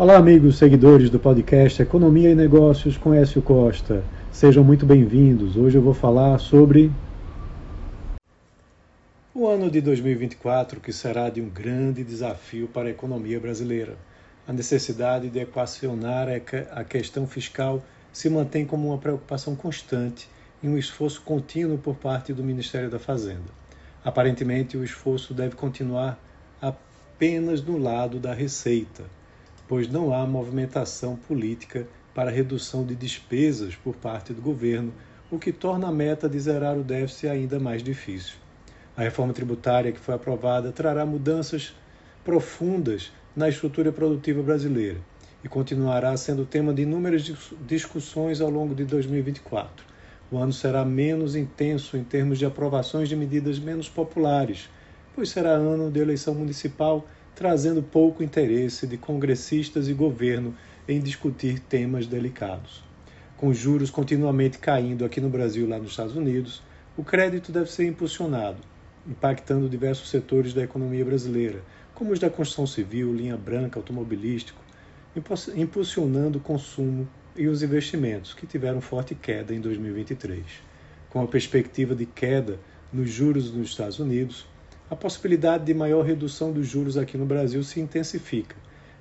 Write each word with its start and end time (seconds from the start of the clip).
Olá, 0.00 0.16
amigos 0.16 0.56
seguidores 0.56 1.10
do 1.10 1.20
podcast 1.20 1.82
Economia 1.82 2.30
e 2.30 2.34
Negócios 2.34 2.96
com 2.96 3.12
Écio 3.12 3.42
Costa. 3.42 4.02
Sejam 4.32 4.64
muito 4.64 4.86
bem-vindos. 4.86 5.58
Hoje 5.58 5.76
eu 5.76 5.82
vou 5.82 5.92
falar 5.92 6.38
sobre 6.38 6.90
o 9.34 9.46
ano 9.46 9.70
de 9.70 9.82
2024, 9.82 10.80
que 10.80 10.90
será 10.90 11.28
de 11.28 11.42
um 11.42 11.50
grande 11.50 12.02
desafio 12.02 12.66
para 12.66 12.88
a 12.88 12.90
economia 12.90 13.38
brasileira. 13.38 13.94
A 14.48 14.54
necessidade 14.54 15.28
de 15.28 15.38
equacionar 15.38 16.28
a 16.70 16.82
questão 16.82 17.26
fiscal 17.26 17.84
se 18.10 18.30
mantém 18.30 18.64
como 18.64 18.88
uma 18.88 18.96
preocupação 18.96 19.54
constante 19.54 20.30
e 20.62 20.66
um 20.66 20.78
esforço 20.78 21.20
contínuo 21.20 21.76
por 21.76 21.94
parte 21.94 22.32
do 22.32 22.42
Ministério 22.42 22.88
da 22.88 22.98
Fazenda. 22.98 23.52
Aparentemente, 24.02 24.78
o 24.78 24.82
esforço 24.82 25.34
deve 25.34 25.56
continuar 25.56 26.18
apenas 26.58 27.62
no 27.62 27.76
lado 27.76 28.18
da 28.18 28.32
receita 28.32 29.19
pois 29.70 29.86
não 29.86 30.12
há 30.12 30.26
movimentação 30.26 31.14
política 31.14 31.86
para 32.12 32.28
redução 32.28 32.84
de 32.84 32.96
despesas 32.96 33.76
por 33.76 33.94
parte 33.94 34.32
do 34.32 34.42
governo, 34.42 34.92
o 35.30 35.38
que 35.38 35.52
torna 35.52 35.86
a 35.86 35.92
meta 35.92 36.28
de 36.28 36.40
zerar 36.40 36.76
o 36.76 36.82
déficit 36.82 37.28
ainda 37.28 37.60
mais 37.60 37.80
difícil. 37.80 38.34
A 38.96 39.02
reforma 39.02 39.32
tributária 39.32 39.92
que 39.92 40.00
foi 40.00 40.12
aprovada 40.12 40.72
trará 40.72 41.06
mudanças 41.06 41.72
profundas 42.24 43.12
na 43.36 43.48
estrutura 43.48 43.92
produtiva 43.92 44.42
brasileira 44.42 44.98
e 45.44 45.48
continuará 45.48 46.16
sendo 46.16 46.44
tema 46.44 46.74
de 46.74 46.82
inúmeras 46.82 47.32
discussões 47.64 48.40
ao 48.40 48.50
longo 48.50 48.74
de 48.74 48.84
2024. 48.84 49.86
O 50.32 50.38
ano 50.38 50.52
será 50.52 50.84
menos 50.84 51.36
intenso 51.36 51.96
em 51.96 52.02
termos 52.02 52.40
de 52.40 52.44
aprovações 52.44 53.08
de 53.08 53.14
medidas 53.14 53.60
menos 53.60 53.88
populares, 53.88 54.68
pois 55.14 55.28
será 55.28 55.50
ano 55.50 55.92
de 55.92 56.00
eleição 56.00 56.34
municipal 56.34 57.06
trazendo 57.34 57.82
pouco 57.82 58.22
interesse 58.22 58.86
de 58.86 58.96
congressistas 58.96 59.88
e 59.88 59.92
governo 59.92 60.54
em 60.88 61.00
discutir 61.00 61.60
temas 61.60 62.06
delicados. 62.06 62.82
Com 63.36 63.54
juros 63.54 63.90
continuamente 63.90 64.58
caindo 64.58 65.04
aqui 65.04 65.20
no 65.20 65.30
Brasil 65.30 65.64
e 65.64 65.68
lá 65.68 65.78
nos 65.78 65.92
Estados 65.92 66.16
Unidos, 66.16 66.62
o 66.96 67.02
crédito 67.02 67.50
deve 67.50 67.70
ser 67.70 67.86
impulsionado, 67.86 68.58
impactando 69.06 69.68
diversos 69.68 70.10
setores 70.10 70.52
da 70.52 70.62
economia 70.62 71.04
brasileira, 71.04 71.62
como 71.94 72.12
os 72.12 72.18
da 72.18 72.28
construção 72.28 72.66
civil, 72.66 73.14
linha 73.14 73.36
branca, 73.36 73.78
automobilístico, 73.78 74.60
impulsionando 75.56 76.38
o 76.38 76.42
consumo 76.42 77.08
e 77.36 77.46
os 77.46 77.62
investimentos, 77.62 78.34
que 78.34 78.46
tiveram 78.46 78.80
forte 78.80 79.14
queda 79.14 79.54
em 79.54 79.60
2023. 79.60 80.44
Com 81.08 81.22
a 81.22 81.26
perspectiva 81.26 81.94
de 81.94 82.06
queda 82.06 82.58
nos 82.92 83.10
juros 83.10 83.52
nos 83.52 83.70
Estados 83.70 83.98
Unidos, 83.98 84.46
a 84.90 84.96
possibilidade 84.96 85.64
de 85.64 85.72
maior 85.72 86.04
redução 86.04 86.50
dos 86.50 86.66
juros 86.66 86.98
aqui 86.98 87.16
no 87.16 87.24
Brasil 87.24 87.62
se 87.62 87.78
intensifica, 87.80 88.56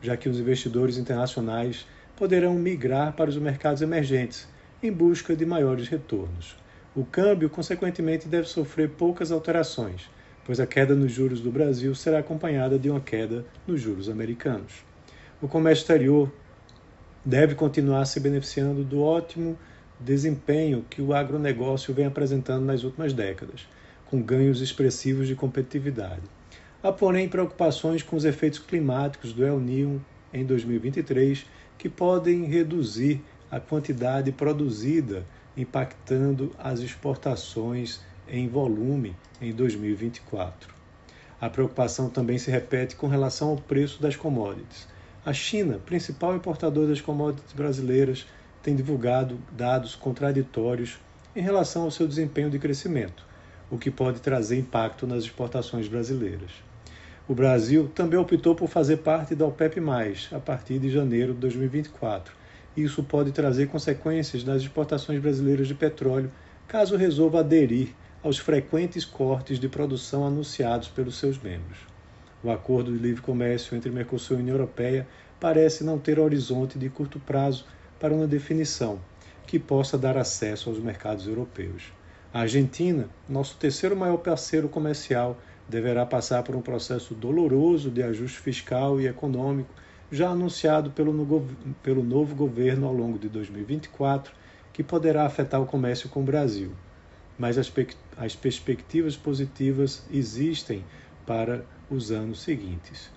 já 0.00 0.16
que 0.16 0.30
os 0.30 0.40
investidores 0.40 0.96
internacionais 0.96 1.86
poderão 2.16 2.54
migrar 2.54 3.12
para 3.12 3.28
os 3.28 3.36
mercados 3.36 3.82
emergentes 3.82 4.48
em 4.82 4.90
busca 4.90 5.36
de 5.36 5.44
maiores 5.44 5.86
retornos. 5.86 6.56
O 6.96 7.04
câmbio, 7.04 7.50
consequentemente, 7.50 8.26
deve 8.26 8.48
sofrer 8.48 8.88
poucas 8.88 9.30
alterações, 9.30 10.08
pois 10.46 10.58
a 10.58 10.66
queda 10.66 10.94
nos 10.94 11.12
juros 11.12 11.42
do 11.42 11.50
Brasil 11.50 11.94
será 11.94 12.20
acompanhada 12.20 12.78
de 12.78 12.88
uma 12.88 13.00
queda 13.00 13.44
nos 13.66 13.78
juros 13.78 14.08
americanos. 14.08 14.72
O 15.42 15.46
comércio 15.46 15.82
exterior 15.82 16.32
deve 17.22 17.54
continuar 17.54 18.06
se 18.06 18.18
beneficiando 18.20 18.82
do 18.84 19.02
ótimo 19.02 19.58
desempenho 20.00 20.82
que 20.88 21.02
o 21.02 21.12
agronegócio 21.12 21.92
vem 21.92 22.06
apresentando 22.06 22.64
nas 22.64 22.84
últimas 22.84 23.12
décadas 23.12 23.66
com 24.10 24.20
ganhos 24.22 24.60
expressivos 24.60 25.26
de 25.26 25.34
competitividade. 25.34 26.22
Há, 26.82 26.92
porém, 26.92 27.28
preocupações 27.28 28.02
com 28.02 28.14
os 28.14 28.24
efeitos 28.24 28.58
climáticos 28.58 29.32
do 29.32 29.44
El 29.44 29.58
Niño 29.58 30.04
em 30.32 30.44
2023 30.44 31.46
que 31.78 31.88
podem 31.88 32.44
reduzir 32.44 33.22
a 33.50 33.58
quantidade 33.58 34.30
produzida, 34.32 35.24
impactando 35.56 36.52
as 36.58 36.80
exportações 36.80 38.00
em 38.28 38.48
volume 38.48 39.16
em 39.40 39.52
2024. 39.52 40.74
A 41.40 41.48
preocupação 41.48 42.10
também 42.10 42.38
se 42.38 42.50
repete 42.50 42.96
com 42.96 43.06
relação 43.06 43.50
ao 43.50 43.56
preço 43.56 44.02
das 44.02 44.16
commodities. 44.16 44.86
A 45.24 45.32
China, 45.32 45.78
principal 45.78 46.36
importador 46.36 46.86
das 46.86 47.00
commodities 47.00 47.52
brasileiras, 47.52 48.26
tem 48.62 48.76
divulgado 48.76 49.38
dados 49.52 49.94
contraditórios 49.94 50.98
em 51.34 51.40
relação 51.40 51.82
ao 51.82 51.90
seu 51.90 52.06
desempenho 52.06 52.50
de 52.50 52.58
crescimento 52.58 53.24
o 53.74 53.78
que 53.78 53.90
pode 53.90 54.20
trazer 54.20 54.56
impacto 54.56 55.04
nas 55.04 55.24
exportações 55.24 55.88
brasileiras. 55.88 56.52
O 57.26 57.34
Brasil 57.34 57.90
também 57.92 58.16
optou 58.16 58.54
por 58.54 58.68
fazer 58.68 58.98
parte 58.98 59.34
da 59.34 59.44
OPEP, 59.46 59.80
a 60.30 60.38
partir 60.38 60.78
de 60.78 60.88
janeiro 60.88 61.34
de 61.34 61.40
2024. 61.40 62.32
Isso 62.76 63.02
pode 63.02 63.32
trazer 63.32 63.66
consequências 63.66 64.44
nas 64.44 64.62
exportações 64.62 65.20
brasileiras 65.20 65.66
de 65.66 65.74
petróleo, 65.74 66.30
caso 66.68 66.96
resolva 66.96 67.40
aderir 67.40 67.88
aos 68.22 68.38
frequentes 68.38 69.04
cortes 69.04 69.58
de 69.58 69.68
produção 69.68 70.24
anunciados 70.24 70.86
pelos 70.86 71.18
seus 71.18 71.36
membros. 71.36 71.78
O 72.44 72.52
acordo 72.52 72.92
de 72.92 72.98
livre 72.98 73.22
comércio 73.22 73.76
entre 73.76 73.90
Mercosul 73.90 74.36
e 74.36 74.40
União 74.42 74.54
Europeia 74.54 75.04
parece 75.40 75.82
não 75.82 75.98
ter 75.98 76.20
horizonte 76.20 76.78
de 76.78 76.88
curto 76.88 77.18
prazo 77.18 77.66
para 77.98 78.14
uma 78.14 78.28
definição 78.28 79.00
que 79.48 79.58
possa 79.58 79.98
dar 79.98 80.16
acesso 80.16 80.70
aos 80.70 80.78
mercados 80.78 81.26
europeus. 81.26 81.92
A 82.34 82.40
Argentina, 82.40 83.08
nosso 83.28 83.56
terceiro 83.58 83.94
maior 83.94 84.16
parceiro 84.16 84.68
comercial, 84.68 85.38
deverá 85.68 86.04
passar 86.04 86.42
por 86.42 86.56
um 86.56 86.60
processo 86.60 87.14
doloroso 87.14 87.92
de 87.92 88.02
ajuste 88.02 88.40
fiscal 88.40 89.00
e 89.00 89.06
econômico, 89.06 89.72
já 90.10 90.30
anunciado 90.30 90.90
pelo, 90.90 91.46
pelo 91.80 92.02
novo 92.02 92.34
governo 92.34 92.88
ao 92.88 92.92
longo 92.92 93.20
de 93.20 93.28
2024, 93.28 94.34
que 94.72 94.82
poderá 94.82 95.24
afetar 95.24 95.62
o 95.62 95.66
comércio 95.66 96.08
com 96.08 96.22
o 96.22 96.24
Brasil. 96.24 96.72
Mas 97.38 97.56
as, 97.56 97.72
as 98.16 98.34
perspectivas 98.34 99.16
positivas 99.16 100.04
existem 100.10 100.84
para 101.24 101.64
os 101.88 102.10
anos 102.10 102.42
seguintes. 102.42 103.12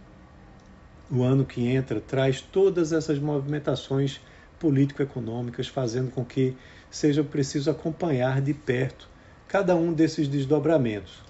O 1.10 1.24
ano 1.24 1.44
que 1.44 1.68
entra 1.68 2.00
traz 2.00 2.40
todas 2.40 2.94
essas 2.94 3.18
movimentações 3.18 4.22
político-econômicas, 4.60 5.68
fazendo 5.68 6.12
com 6.12 6.26
que 6.26 6.56
seja 6.90 7.24
preciso 7.24 7.70
acompanhar 7.70 8.42
de 8.42 8.54
perto 8.54 9.10
cada 9.48 9.76
um 9.76 9.94
desses 9.94 10.28
desdobramentos 10.28 11.22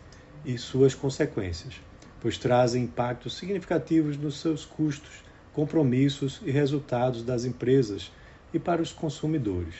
e 0.45 0.57
suas 0.57 0.95
consequências, 0.95 1.75
pois 2.21 2.37
trazem 2.37 2.83
impactos 2.83 3.37
significativos 3.37 4.17
nos 4.17 4.39
seus 4.39 4.65
custos, 4.65 5.23
compromissos 5.53 6.41
e 6.43 6.51
resultados 6.51 7.23
das 7.23 7.45
empresas 7.45 8.11
e 8.53 8.59
para 8.59 8.81
os 8.81 8.91
consumidores. 8.91 9.75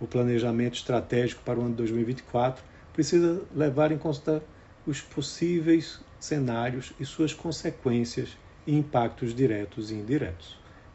O 0.00 0.06
planejamento 0.06 0.74
estratégico 0.74 1.42
para 1.42 1.58
o 1.58 1.62
ano 1.62 1.74
2024 1.74 2.62
precisa 2.92 3.42
levar 3.54 3.92
em 3.92 3.98
conta 3.98 4.42
os 4.86 5.00
possíveis 5.00 6.00
cenários 6.20 6.92
e 7.00 7.04
suas 7.04 7.32
consequências 7.34 8.36
e 8.66 8.74
impactos 8.74 9.34
diretos 9.34 9.90
e 9.90 9.94
indiretos. 9.94 10.65